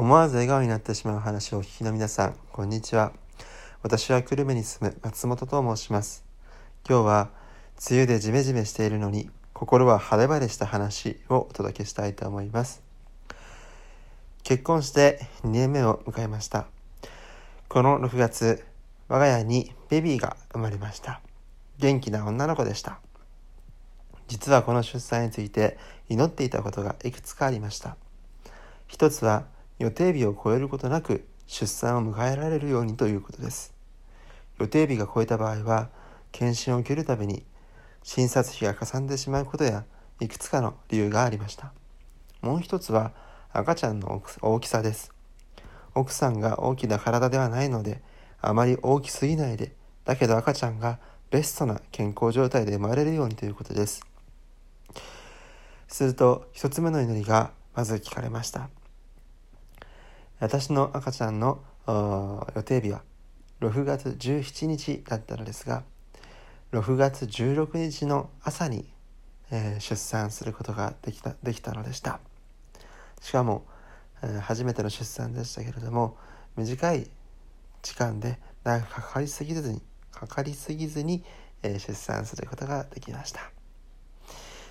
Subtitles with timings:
[0.00, 3.12] 思わず笑顔になってしまう話をお聞きの皆さん、こんにちは。
[3.82, 6.24] 私は久留米に住む松本と申します。
[6.88, 7.28] 今日は、
[7.90, 12.82] 梅雨でジメジメしているのに、心は晴れ晴れした話をお届けしたいと思います。
[14.42, 16.66] 結婚して2年目を迎えました。
[17.68, 18.64] この6月、
[19.08, 21.20] 我が家にベビーが生まれました。
[21.78, 23.00] 元気な女の子でした。
[24.28, 25.76] 実はこの出産について
[26.08, 27.98] 祈っていたことがいくつかありました。
[28.86, 29.44] 一つは
[29.80, 33.72] 予定日を超えることなく出産を迎えられるようにということです。
[34.58, 35.88] 予定日が超えた場合は、
[36.32, 37.44] 検診を受けるたびに
[38.02, 39.84] 診察費がかさんでしまうことや
[40.20, 41.72] いくつかの理由がありました。
[42.42, 43.12] もう一つは
[43.52, 45.14] 赤ちゃんの大きさです。
[45.94, 48.02] 奥さんが大きな体ではないので、
[48.42, 49.74] あまり大きすぎないで、
[50.04, 50.98] だけど赤ちゃんが
[51.30, 54.02] ベストな健康状態で生まれるようにということです。
[55.88, 58.68] すると一つ目の祈りがまず聞かれました
[60.40, 61.62] 私の赤ちゃんの
[62.56, 63.02] 予定日は
[63.60, 65.84] 6月17日だったのですが
[66.72, 68.88] 6月16日の朝に、
[69.50, 72.20] えー、出産することができたできたのでした
[73.20, 73.66] しかも、
[74.22, 76.16] えー、初めての出産でしたけれども
[76.56, 77.10] 短い
[77.82, 81.22] 時間で長くかかりすぎずにかかりすぎずに、
[81.62, 83.50] えー、出産することができました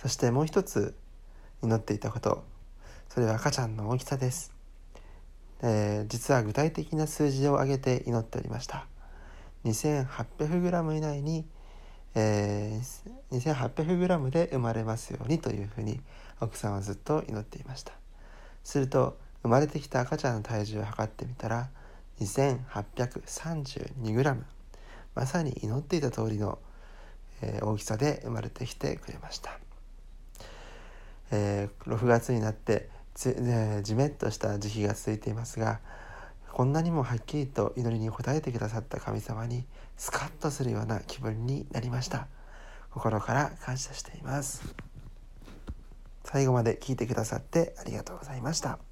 [0.00, 0.94] そしてもう一つ
[1.62, 2.42] 祈っていたこと、
[3.10, 4.59] それは赤ちゃんの大きさです。
[5.62, 8.86] えー、実は具体的な数字を挙げて祈っておりました。
[9.64, 11.44] 2800g 以内に、
[12.14, 16.00] えー、2800g で生まれますようにというふうに
[16.40, 17.92] 奥さんはずっと祈っていました。
[18.64, 21.70] すると生まれてきた赤ちゃんの体重を測ってみたら
[22.20, 24.36] 2832g
[25.14, 26.58] まさに祈っていた通りの、
[27.42, 29.58] えー、大きさで生まれてきてくれました。
[31.32, 35.80] えー、6月になってじ,、えじめっとした時期が続いていますが
[36.52, 39.64] こんなにもはっきりと祈りに応えてくださった神様に
[39.96, 42.26] スカッとするような気分になりました。
[42.90, 44.62] 心から感謝しています。
[46.24, 48.89] 最後まで聞いてくださってありがとうございました。